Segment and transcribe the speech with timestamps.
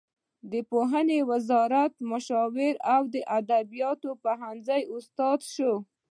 [0.51, 5.73] د پوهنې وزارت مشاور او د ادبیاتو پوهنځي استاد شو.